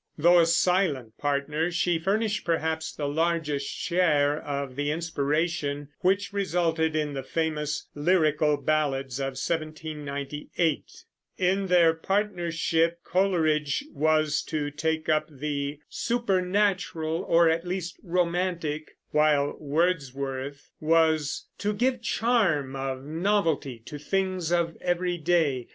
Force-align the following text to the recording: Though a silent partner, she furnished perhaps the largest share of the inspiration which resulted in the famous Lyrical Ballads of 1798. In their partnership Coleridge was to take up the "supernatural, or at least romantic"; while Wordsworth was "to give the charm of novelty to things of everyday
Though 0.17 0.39
a 0.39 0.47
silent 0.47 1.15
partner, 1.19 1.69
she 1.69 1.99
furnished 1.99 2.43
perhaps 2.43 2.91
the 2.91 3.07
largest 3.07 3.69
share 3.69 4.41
of 4.41 4.75
the 4.75 4.89
inspiration 4.89 5.89
which 5.99 6.33
resulted 6.33 6.95
in 6.95 7.13
the 7.13 7.21
famous 7.21 7.85
Lyrical 7.93 8.57
Ballads 8.57 9.19
of 9.19 9.33
1798. 9.37 11.03
In 11.37 11.67
their 11.67 11.93
partnership 11.93 13.03
Coleridge 13.03 13.85
was 13.93 14.41
to 14.47 14.71
take 14.71 15.07
up 15.07 15.27
the 15.29 15.77
"supernatural, 15.87 17.21
or 17.27 17.47
at 17.47 17.67
least 17.67 17.99
romantic"; 18.01 18.97
while 19.11 19.55
Wordsworth 19.59 20.71
was 20.79 21.45
"to 21.59 21.73
give 21.73 21.93
the 21.99 21.99
charm 21.99 22.75
of 22.75 23.05
novelty 23.05 23.77
to 23.85 23.99
things 23.99 24.51
of 24.51 24.75
everyday 24.81 25.67